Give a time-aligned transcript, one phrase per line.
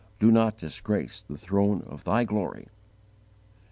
[0.19, 2.69] _Do not disgrace the throne of Thy glory!"